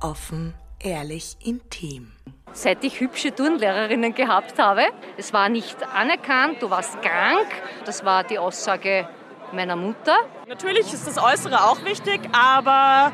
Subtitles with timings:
[0.00, 2.12] offen, ehrlich, intim.
[2.52, 4.82] Seit ich hübsche Turnlehrerinnen gehabt habe,
[5.16, 7.48] es war nicht anerkannt, du warst krank.
[7.84, 9.08] Das war die Aussage
[9.52, 10.16] meiner Mutter.
[10.46, 13.12] Natürlich ist das Äußere auch wichtig, aber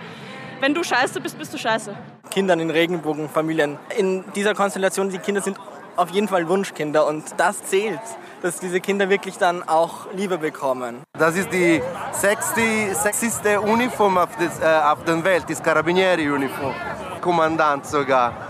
[0.60, 1.94] wenn du scheiße bist, bist du scheiße.
[2.30, 3.78] Kindern in Regenbogenfamilien.
[3.96, 5.56] In dieser Konstellation, die Kinder sind
[5.96, 8.00] auf jeden Fall Wunschkinder und das zählt,
[8.42, 11.02] dass diese Kinder wirklich dann auch Liebe bekommen.
[11.18, 11.82] Das ist die
[12.12, 16.74] sechste, sechste Uniform auf, des, äh, auf der Welt, das Carabinieri-Uniform.
[17.20, 18.46] Kommandant sogar.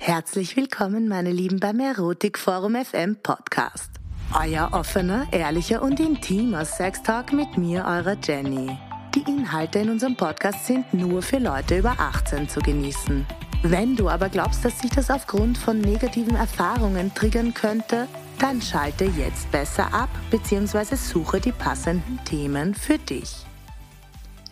[0.00, 3.90] Herzlich willkommen, meine Lieben, beim Erotikforum FM Podcast.
[4.34, 8.78] Euer offener, ehrlicher und intimer Sextalk mit mir, eurer Jenny.
[9.18, 13.26] Die Inhalte in unserem Podcast sind nur für Leute über 18 zu genießen.
[13.64, 18.06] Wenn du aber glaubst, dass sich das aufgrund von negativen Erfahrungen triggern könnte,
[18.38, 20.94] dann schalte jetzt besser ab bzw.
[20.94, 23.47] suche die passenden Themen für dich.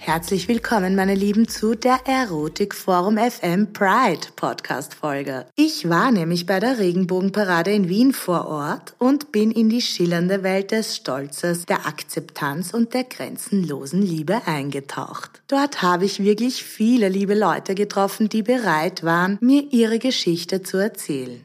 [0.07, 5.47] Herzlich willkommen, meine Lieben, zu der Erotik Forum FM Pride Podcast Folge.
[5.57, 10.45] Ich war nämlich bei der Regenbogenparade in Wien vor Ort und bin in die schillernde
[10.45, 15.43] Welt des Stolzes, der Akzeptanz und der grenzenlosen Liebe eingetaucht.
[15.49, 20.77] Dort habe ich wirklich viele liebe Leute getroffen, die bereit waren, mir ihre Geschichte zu
[20.77, 21.41] erzählen.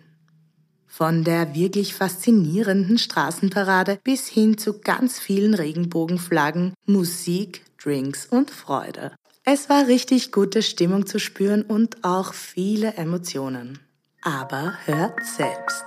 [0.85, 9.11] Von der wirklich faszinierenden Straßenparade bis hin zu ganz vielen Regenbogenflaggen, Musik, Drinks und Freude.
[9.43, 13.79] Es war richtig gute Stimmung zu spüren und auch viele Emotionen.
[14.21, 15.85] Aber hört selbst.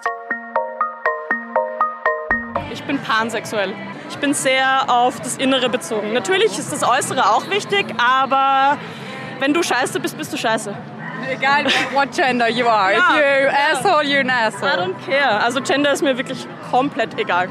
[2.73, 3.73] Ich bin pansexuell.
[4.11, 6.13] Ich bin sehr auf das Innere bezogen.
[6.13, 8.77] Natürlich ist das Äußere auch wichtig, aber
[9.39, 10.77] wenn du scheiße bist, bist du scheiße.
[11.31, 12.93] Egal what gender you are.
[12.93, 13.79] Ja, If you're ja.
[13.79, 14.73] asshole, you're an I asshole.
[14.73, 15.41] don't care.
[15.41, 17.49] Also Gender ist mir wirklich komplett egal.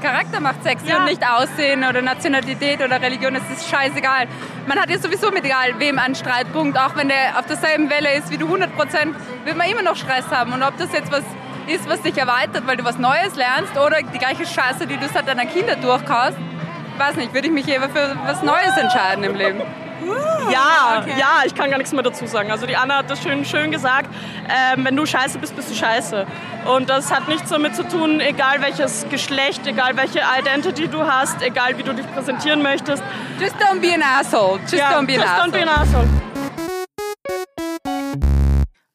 [0.00, 0.98] Charakter macht sexy Ja.
[0.98, 3.34] und nicht Aussehen oder Nationalität oder Religion.
[3.36, 4.26] Es ist scheißegal.
[4.66, 6.78] Man hat ja sowieso mit egal wem einen Streitpunkt.
[6.78, 9.96] Auch wenn der auf derselben Welle ist wie du 100 Prozent, wird man immer noch
[9.96, 10.52] Stress haben.
[10.52, 11.24] Und ob das jetzt was
[11.66, 15.08] ist, was dich erweitert, weil du was Neues lernst oder die gleiche Scheiße, die du
[15.08, 16.36] seit deiner Kinder durchkaust,
[16.98, 19.62] weiß nicht, würde ich mich eher für was Neues entscheiden im Leben.
[20.50, 22.50] Ja, ja, ich kann gar nichts mehr dazu sagen.
[22.50, 24.08] Also die Anna hat das schön, schön gesagt.
[24.48, 26.26] Ähm, wenn du scheiße bist, bist du scheiße.
[26.66, 31.40] Und das hat nichts damit zu tun, egal welches Geschlecht, egal welche Identity du hast,
[31.42, 33.02] egal wie du dich präsentieren möchtest.
[33.40, 34.58] Just don't be an asshole.
[34.62, 35.48] Just Ja, don't be an just asshole.
[35.48, 36.08] don't be an asshole.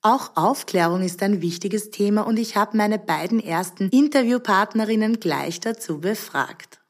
[0.04, 6.00] Auch Aufklärung ist ein wichtiges Thema und ich habe meine beiden ersten Interviewpartnerinnen gleich dazu
[6.00, 6.81] befragt.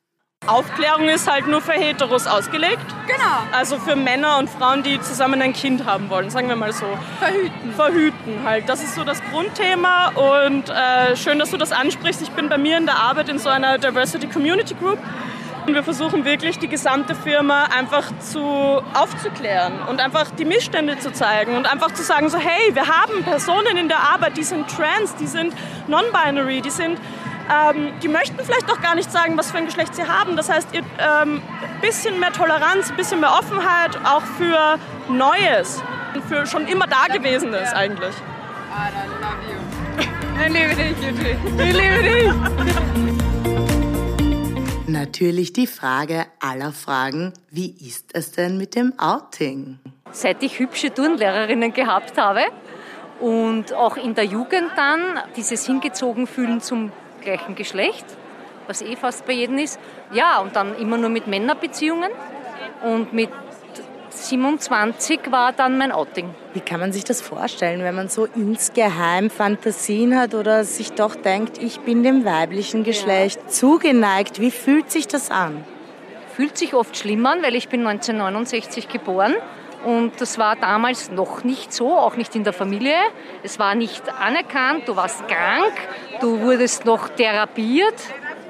[0.47, 2.83] Aufklärung ist halt nur für Heteros ausgelegt.
[3.05, 3.37] Genau.
[3.51, 6.87] Also für Männer und Frauen, die zusammen ein Kind haben wollen, sagen wir mal so.
[7.19, 7.73] Verhüten.
[7.75, 8.67] Verhüten halt.
[8.67, 12.23] Das ist so das Grundthema und äh, schön, dass du das ansprichst.
[12.23, 14.97] Ich bin bei mir in der Arbeit in so einer Diversity Community Group.
[15.67, 21.13] Und wir versuchen wirklich die gesamte Firma einfach zu aufzuklären und einfach die Missstände zu
[21.13, 24.67] zeigen und einfach zu sagen so hey, wir haben Personen in der Arbeit, die sind
[24.67, 25.53] trans, die sind
[25.87, 26.97] non-binary, die sind
[27.51, 30.35] ähm, die möchten vielleicht auch gar nicht sagen, was für ein Geschlecht sie haben.
[30.35, 31.41] Das heißt, ihr ähm,
[31.81, 34.79] bisschen mehr Toleranz, ein bisschen mehr Offenheit auch für
[35.09, 35.81] Neues,
[36.27, 38.15] für schon immer Dagewesenes eigentlich.
[40.43, 41.37] Ich liebe dich, Eugene.
[41.63, 42.31] Ich liebe dich.
[44.87, 49.77] Natürlich die Frage aller Fragen, wie ist es denn mit dem Outing?
[50.11, 52.41] Seit ich hübsche Turnlehrerinnen gehabt habe
[53.19, 56.91] und auch in der Jugend dann dieses hingezogen fühlen zum
[57.21, 58.05] gleichen Geschlecht,
[58.67, 59.79] was eh fast bei jedem ist.
[60.11, 62.11] Ja, und dann immer nur mit Männerbeziehungen
[62.83, 63.29] und mit
[64.09, 66.33] 27 war dann mein Outing.
[66.53, 71.15] Wie kann man sich das vorstellen, wenn man so insgeheim Fantasien hat oder sich doch
[71.15, 74.41] denkt, ich bin dem weiblichen Geschlecht zugeneigt?
[74.41, 75.63] Wie fühlt sich das an?
[76.35, 79.35] Fühlt sich oft schlimm an, weil ich bin 1969 geboren
[79.85, 82.95] und das war damals noch nicht so, auch nicht in der Familie.
[83.43, 85.73] Es war nicht anerkannt, du warst krank,
[86.19, 87.95] du wurdest noch therapiert,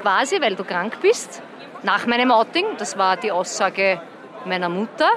[0.02, 1.42] quasi, weil du krank bist.
[1.84, 4.02] Nach meinem Outing, das war die Aussage
[4.46, 5.10] meiner Mutter.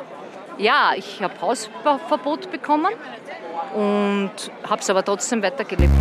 [0.58, 2.92] Ja, ich habe Hausverbot bekommen
[3.74, 4.32] und
[4.68, 5.92] habe es aber trotzdem weitergelebt.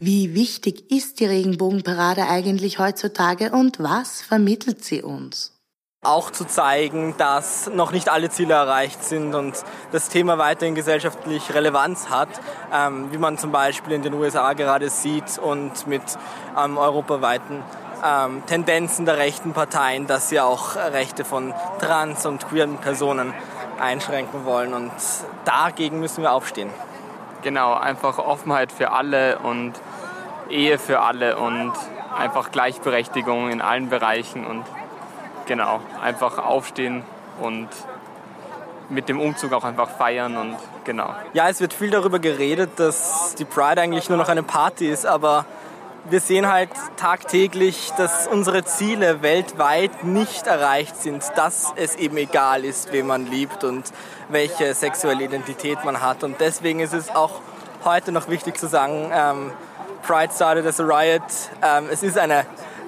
[0.00, 5.57] Wie wichtig ist die Regenbogenparade eigentlich heutzutage und was vermittelt sie uns?
[6.04, 11.52] Auch zu zeigen, dass noch nicht alle Ziele erreicht sind und das Thema weiterhin gesellschaftlich
[11.52, 12.28] Relevanz hat,
[12.72, 16.02] ähm, wie man zum Beispiel in den USA gerade sieht und mit
[16.56, 17.64] ähm, europaweiten
[18.06, 23.34] ähm, Tendenzen der rechten Parteien, dass sie auch Rechte von trans- und queeren Personen
[23.80, 24.74] einschränken wollen.
[24.74, 24.92] Und
[25.44, 26.70] dagegen müssen wir aufstehen.
[27.42, 29.72] Genau, einfach Offenheit für alle und
[30.48, 31.72] Ehe für alle und
[32.16, 34.64] einfach Gleichberechtigung in allen Bereichen und
[35.48, 37.02] genau, einfach aufstehen
[37.40, 37.68] und
[38.88, 41.14] mit dem Umzug auch einfach feiern und genau.
[41.32, 45.04] Ja, es wird viel darüber geredet, dass die Pride eigentlich nur noch eine Party ist,
[45.04, 45.44] aber
[46.08, 52.64] wir sehen halt tagtäglich, dass unsere Ziele weltweit nicht erreicht sind, dass es eben egal
[52.64, 53.92] ist, wen man liebt und
[54.28, 56.24] welche sexuelle Identität man hat.
[56.24, 57.40] Und deswegen ist es auch
[57.84, 59.52] heute noch wichtig zu sagen, ähm,
[60.02, 61.22] Pride started as a riot.
[61.62, 62.46] Ähm, es ist eine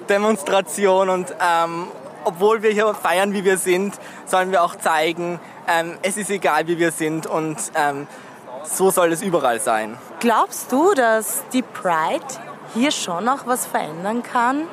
[0.09, 1.87] Demonstration und ähm,
[2.23, 6.67] obwohl wir hier feiern, wie wir sind, sollen wir auch zeigen, ähm, es ist egal,
[6.67, 8.07] wie wir sind und ähm,
[8.63, 9.97] so soll es überall sein.
[10.19, 12.25] Glaubst du, dass die Pride
[12.73, 14.67] hier schon noch was verändern kann?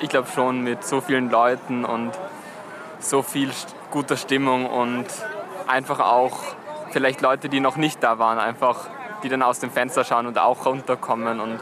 [0.00, 2.12] Ich glaube schon mit so vielen Leuten und
[2.98, 3.50] so viel
[3.90, 5.06] guter Stimmung und
[5.66, 6.38] einfach auch
[6.90, 8.88] vielleicht Leute, die noch nicht da waren, einfach
[9.22, 11.60] die dann aus dem Fenster schauen und auch runterkommen und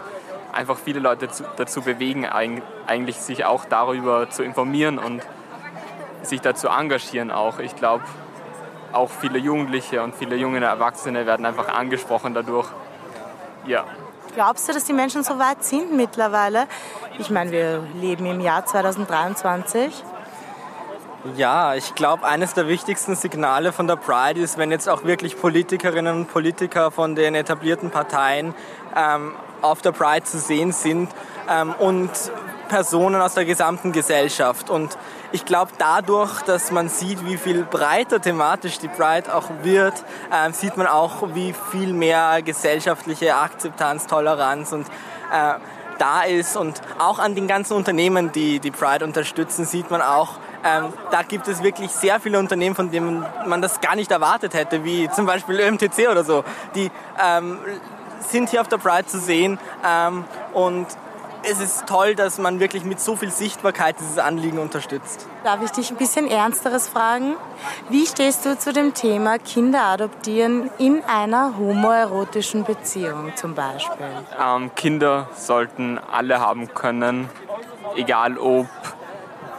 [0.52, 5.22] einfach viele Leute dazu bewegen, eigentlich sich auch darüber zu informieren und
[6.22, 7.58] sich dazu engagieren auch.
[7.58, 8.04] Ich glaube,
[8.92, 12.68] auch viele Jugendliche und viele junge Erwachsene werden einfach angesprochen dadurch.
[13.66, 13.84] Ja.
[14.34, 16.66] Glaubst du, dass die Menschen so weit sind mittlerweile?
[17.18, 20.04] Ich meine, wir leben im Jahr 2023.
[21.36, 25.38] Ja, ich glaube, eines der wichtigsten Signale von der Pride ist, wenn jetzt auch wirklich
[25.38, 28.54] Politikerinnen und Politiker von den etablierten Parteien
[28.96, 31.08] ähm, auf der Pride zu sehen sind
[31.48, 32.10] ähm, und
[32.68, 34.70] Personen aus der gesamten Gesellschaft.
[34.70, 34.96] Und
[35.32, 39.94] ich glaube, dadurch, dass man sieht, wie viel breiter thematisch die Pride auch wird,
[40.30, 44.86] äh, sieht man auch, wie viel mehr gesellschaftliche Akzeptanz, Toleranz und
[45.32, 45.54] äh,
[45.98, 46.56] da ist.
[46.56, 51.22] Und auch an den ganzen Unternehmen, die die Pride unterstützen, sieht man auch, ähm, da
[51.22, 55.08] gibt es wirklich sehr viele Unternehmen, von denen man das gar nicht erwartet hätte, wie
[55.10, 56.44] zum Beispiel ÖMTC oder so.
[56.74, 56.90] Die
[57.22, 57.58] ähm,
[58.20, 60.86] sind hier auf der Pride zu sehen ähm, und
[61.42, 65.26] es ist toll, dass man wirklich mit so viel Sichtbarkeit dieses Anliegen unterstützt.
[65.44, 67.34] Darf ich dich ein bisschen Ernsteres fragen?
[67.88, 74.06] Wie stehst du zu dem Thema Kinder adoptieren in einer homoerotischen Beziehung zum Beispiel?
[74.38, 77.28] Ähm, Kinder sollten alle haben können,
[77.96, 78.66] egal ob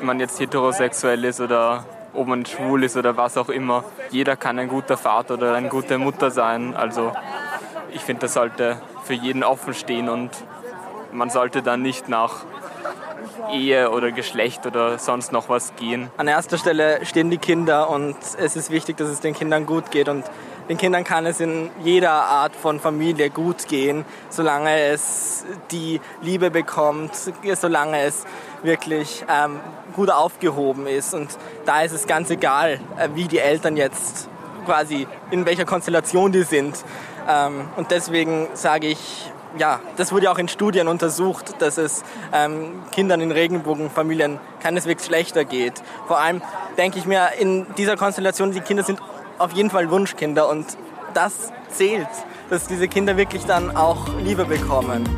[0.01, 3.83] man jetzt heterosexuell ist oder ob man schwul ist oder was auch immer.
[4.09, 6.75] Jeder kann ein guter Vater oder eine gute Mutter sein.
[6.75, 7.13] Also
[7.93, 10.29] ich finde, das sollte für jeden offen stehen und
[11.11, 12.45] man sollte dann nicht nach
[13.51, 16.09] Ehe oder Geschlecht oder sonst noch was gehen.
[16.17, 19.91] An erster Stelle stehen die Kinder und es ist wichtig, dass es den Kindern gut
[19.91, 20.25] geht und
[20.69, 26.49] den Kindern kann es in jeder Art von Familie gut gehen, solange es die Liebe
[26.49, 27.11] bekommt,
[27.55, 28.25] solange es
[28.63, 29.59] wirklich ähm,
[29.95, 31.13] gut aufgehoben ist.
[31.13, 31.29] Und
[31.65, 34.29] da ist es ganz egal, äh, wie die Eltern jetzt
[34.65, 36.77] quasi, in welcher Konstellation die sind.
[37.27, 42.03] Ähm, und deswegen sage ich, ja, das wurde auch in Studien untersucht, dass es
[42.33, 45.73] ähm, Kindern in Regenbogenfamilien keineswegs schlechter geht.
[46.07, 46.41] Vor allem
[46.77, 48.99] denke ich mir, in dieser Konstellation, die Kinder sind
[49.37, 50.65] auf jeden Fall Wunschkinder und
[51.13, 52.07] das zählt,
[52.49, 55.09] dass diese Kinder wirklich dann auch Liebe bekommen.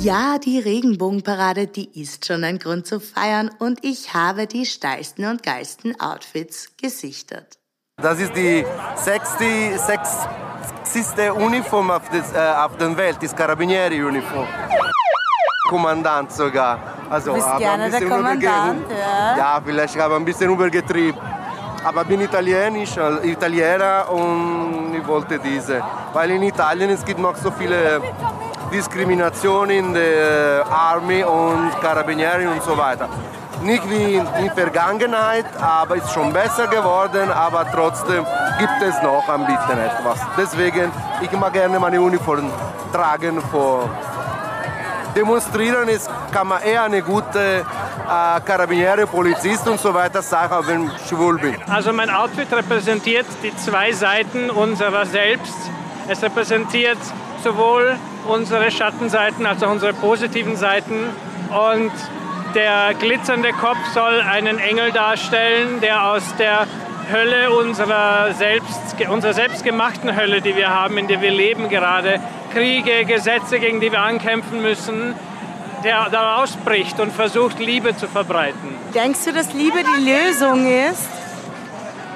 [0.00, 5.24] Ja, die Regenbogenparade, die ist schon ein Grund zu feiern und ich habe die steilsten
[5.24, 7.58] und geilsten Outfits gesichtet.
[8.00, 8.64] Das ist die
[8.94, 9.76] sechste,
[10.84, 14.46] sechste Uniform auf, des, äh, auf der Welt, das Carabinieri-Uniform.
[15.68, 16.78] Kommandant sogar.
[17.10, 19.36] Also, du bist gerne der Kommandant, ja.
[19.36, 21.20] Ja, vielleicht habe ich ein bisschen übergetrieben.
[21.82, 25.82] Aber bin italienisch, äh, Italiener und ich wollte diese.
[26.12, 28.00] Weil in Italien es gibt noch so viele
[28.72, 33.08] Diskrimination in der Army und Carabinieri und so weiter.
[33.62, 38.24] Nicht wie in der Vergangenheit, aber ist schon besser geworden, aber trotzdem
[38.58, 40.18] gibt es noch ein bisschen etwas.
[40.36, 42.50] Deswegen, ich mag gerne meine Uniform
[42.92, 43.90] tragen vor
[45.18, 50.86] demonstrieren ist, kann man eher eine gute äh, Karabiniere, Polizist und so weiter sein, wenn
[50.86, 51.56] ich schwul bin.
[51.68, 55.56] Also mein Outfit repräsentiert die zwei Seiten unserer selbst.
[56.06, 56.98] Es repräsentiert
[57.42, 57.96] sowohl
[58.28, 61.08] unsere Schattenseiten als auch unsere positiven Seiten.
[61.50, 61.92] Und
[62.54, 66.66] der glitzernde Kopf soll einen Engel darstellen, der aus der
[67.10, 72.20] Hölle unserer, selbst, unserer selbstgemachten Hölle, die wir haben, in der wir leben gerade,
[72.52, 75.14] Kriege, Gesetze, gegen die wir ankämpfen müssen,
[75.84, 78.74] der da ausbricht und versucht, Liebe zu verbreiten.
[78.94, 81.08] Denkst du, dass Liebe die Lösung ist?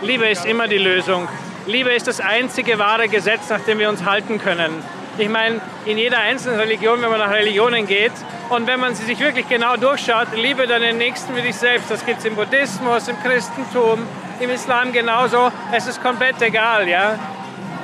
[0.03, 1.29] Liebe ist immer die Lösung.
[1.67, 4.83] Liebe ist das einzige wahre Gesetz, nach dem wir uns halten können.
[5.19, 8.13] Ich meine, in jeder einzelnen Religion, wenn man nach Religionen geht
[8.49, 11.91] und wenn man sie sich wirklich genau durchschaut, liebe deinen Nächsten wie dich selbst.
[11.91, 14.07] Das gibt es im Buddhismus, im Christentum,
[14.41, 15.53] im Islam genauso.
[15.71, 17.19] Es ist komplett egal, ja.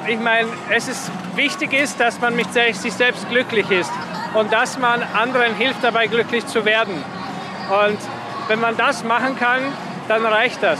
[0.06, 3.92] Ich meine, es ist wichtig ist, dass man mit sich selbst glücklich ist
[4.32, 7.04] und dass man anderen hilft dabei glücklich zu werden.
[7.68, 7.98] Und
[8.48, 9.60] wenn man das machen kann,
[10.08, 10.78] dann reicht das.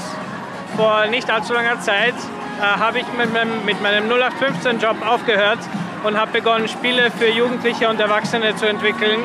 [0.77, 2.15] Vor nicht allzu langer Zeit
[2.59, 5.59] äh, habe ich mit meinem, mit meinem 0815-Job aufgehört
[6.05, 9.21] und habe begonnen, Spiele für Jugendliche und Erwachsene zu entwickeln.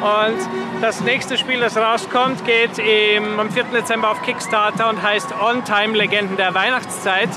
[0.00, 3.64] Und das nächste Spiel, das rauskommt, geht im, am 4.
[3.64, 7.30] Dezember auf Kickstarter und heißt On Time Legenden der Weihnachtszeit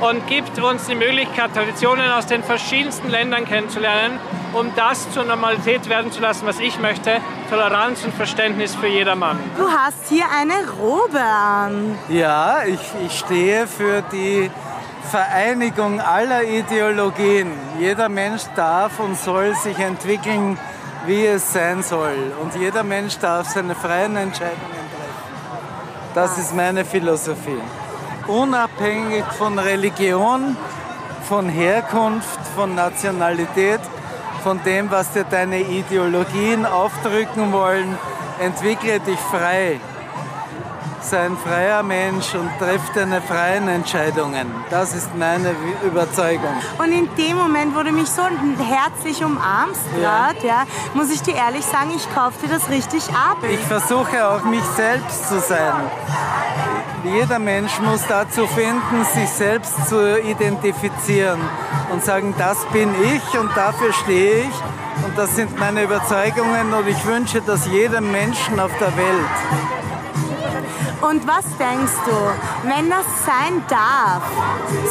[0.00, 4.18] und gibt uns die Möglichkeit, Traditionen aus den verschiedensten Ländern kennenzulernen,
[4.52, 9.38] um das zur Normalität werden zu lassen, was ich möchte, Toleranz und Verständnis für jedermann.
[9.56, 11.96] Du hast hier eine Robe an.
[12.08, 14.50] Ja, ich, ich stehe für die
[15.10, 17.52] Vereinigung aller Ideologien.
[17.78, 20.58] Jeder Mensch darf und soll sich entwickeln,
[21.06, 22.32] wie es sein soll.
[22.40, 24.56] Und jeder Mensch darf seine freien Entscheidungen
[24.96, 25.22] treffen.
[26.14, 27.60] Das ist meine Philosophie.
[28.26, 30.56] Unabhängig von Religion,
[31.28, 33.80] von Herkunft, von Nationalität,
[34.42, 37.98] von dem, was dir deine Ideologien aufdrücken wollen,
[38.40, 39.80] entwickle dich frei
[41.12, 44.46] ein freier Mensch und trifft deine freien Entscheidungen.
[44.70, 45.54] Das ist meine
[45.84, 46.54] Überzeugung.
[46.78, 50.30] Und in dem Moment, wo du mich so herzlich umarmst, ja.
[50.30, 53.38] grad, ja, muss ich dir ehrlich sagen, ich kaufe dir das richtig ab.
[53.50, 55.72] Ich versuche auch mich selbst zu sein.
[57.04, 61.40] Jeder Mensch muss dazu finden, sich selbst zu identifizieren
[61.92, 66.86] und sagen, das bin ich und dafür stehe ich und das sind meine Überzeugungen und
[66.86, 69.81] ich wünsche das jedem Menschen auf der Welt.
[71.02, 74.22] Und was denkst du, wenn das sein darf,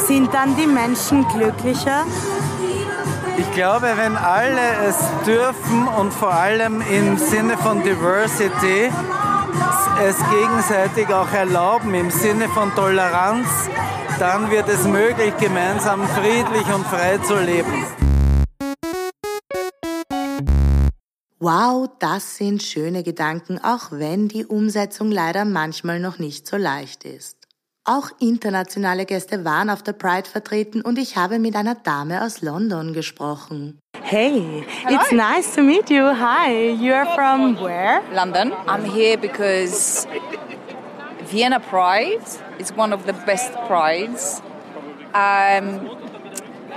[0.06, 2.04] sind dann die Menschen glücklicher?
[3.38, 8.90] Ich glaube, wenn alle es dürfen und vor allem im Sinne von Diversity
[10.06, 13.48] es gegenseitig auch erlauben, im Sinne von Toleranz,
[14.18, 18.01] dann wird es möglich, gemeinsam friedlich und frei zu leben.
[21.44, 27.02] Wow, das sind schöne Gedanken, auch wenn die Umsetzung leider manchmal noch nicht so leicht
[27.02, 27.36] ist.
[27.84, 32.42] Auch internationale Gäste waren auf der Pride vertreten und ich habe mit einer Dame aus
[32.42, 33.80] London gesprochen.
[34.00, 35.00] Hey, Hello.
[35.00, 36.04] it's nice to meet you.
[36.16, 38.02] Hi, you are from where?
[38.14, 38.52] London.
[38.68, 40.06] I'm here because
[41.28, 42.22] Vienna Pride
[42.60, 44.40] is one of the best prides.
[45.12, 45.20] Um, And
[45.50, 46.71] my friends are here.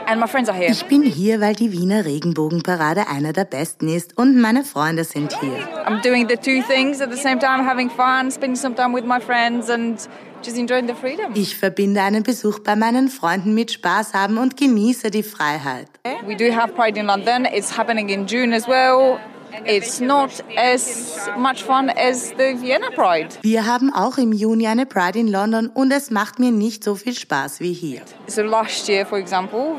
[0.69, 5.33] Ich bin hier, weil die Wiener Regenbogenparade einer der besten ist und meine Freunde sind
[5.39, 5.57] hier.
[5.85, 9.03] I'm doing the two things at the same time, having fun, spending some time with
[9.05, 9.97] my friends and
[10.43, 11.31] just enjoying the freedom.
[11.33, 15.87] Ich verbinde einen Besuch bei meinen Freunden mit Spaß haben und genieße die Freiheit.
[16.25, 17.45] We do have Pride in London.
[17.45, 19.17] It's happening in June as well.
[19.65, 23.29] It's not as much fun as the Vienna Pride.
[23.41, 26.95] Wir haben auch im Juni eine Pride in London und es macht mir nicht so
[26.95, 28.01] viel Spaß wie hier.
[28.27, 29.77] So last year, for example,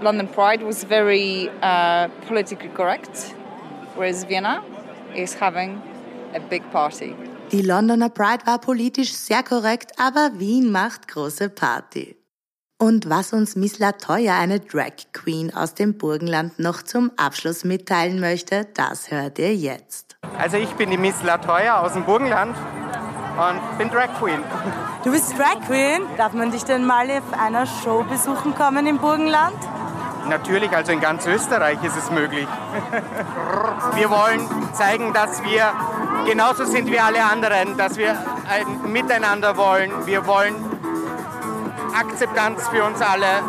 [0.00, 3.34] London Pride was very uh, politically correct,
[3.96, 4.62] whereas Vienna
[5.14, 5.80] is having
[6.34, 7.14] a big party.
[7.50, 12.17] Die Londoner Pride war politisch sehr korrekt, aber Wien macht große Party.
[12.80, 18.20] Und was uns Miss Latoya, eine Drag Queen aus dem Burgenland, noch zum Abschluss mitteilen
[18.20, 20.16] möchte, das hört ihr jetzt.
[20.38, 24.38] Also ich bin die Miss Latoya aus dem Burgenland und bin Drag Queen.
[25.02, 26.02] Du bist Drag Queen?
[26.16, 29.56] Darf man dich denn mal auf einer Show besuchen kommen im Burgenland?
[30.28, 32.46] Natürlich, also in ganz Österreich ist es möglich.
[33.96, 34.40] Wir wollen
[34.72, 35.72] zeigen, dass wir
[36.26, 38.16] genauso sind wie alle anderen, dass wir
[38.48, 39.90] ein Miteinander wollen.
[40.06, 40.54] Wir wollen
[41.98, 43.42] Akzeptanz für uns alle.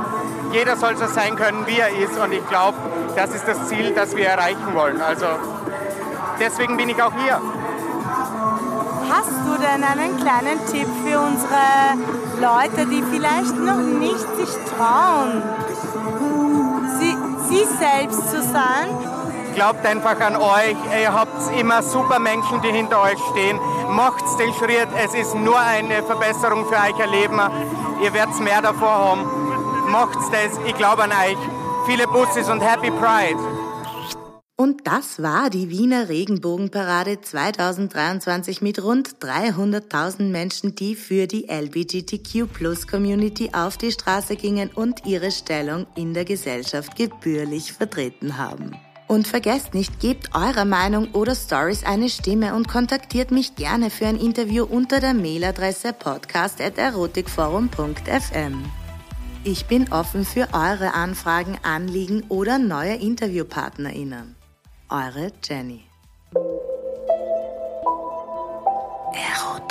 [0.51, 2.17] Jeder soll so sein können, wie er ist.
[2.17, 2.77] Und ich glaube,
[3.15, 5.01] das ist das Ziel, das wir erreichen wollen.
[5.01, 5.27] Also
[6.39, 7.39] deswegen bin ich auch hier.
[9.11, 11.97] Hast du denn einen kleinen Tipp für unsere
[12.39, 15.43] Leute, die vielleicht noch nicht sich trauen,
[16.99, 17.17] sie,
[17.49, 18.89] sie selbst zu sein?
[19.55, 20.77] Glaubt einfach an euch.
[21.01, 23.59] Ihr habt immer super Menschen, die hinter euch stehen.
[23.89, 24.87] Macht den Schritt.
[25.03, 27.41] Es ist nur eine Verbesserung für euch Leben.
[28.01, 29.91] Ihr werdet mehr davor haben.
[29.91, 30.57] Macht das.
[30.65, 31.37] Ich glaube an euch.
[31.85, 33.37] Viele Busses und Happy Pride.
[34.55, 43.51] Und das war die Wiener Regenbogenparade 2023 mit rund 300.000 Menschen, die für die LGBTQ-Plus-Community
[43.53, 48.75] auf die Straße gingen und ihre Stellung in der Gesellschaft gebührlich vertreten haben.
[49.09, 54.05] Und vergesst nicht, gebt eurer Meinung oder Stories eine Stimme und kontaktiert mich gerne für
[54.05, 58.65] ein Interview unter der Mailadresse podcast.erotikforum.fm.
[59.43, 64.35] Ich bin offen für eure Anfragen, Anliegen oder neue InterviewpartnerInnen.
[64.89, 65.85] Eure Jenny.
[69.11, 69.68] Erotik.